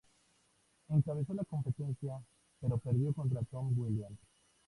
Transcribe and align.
Encabezó 0.89 1.35
la 1.35 1.43
competencia, 1.45 2.15
pero 2.59 2.79
perdió 2.79 3.13
contra 3.13 3.43
Tom 3.43 3.77
Williams. 3.77 4.17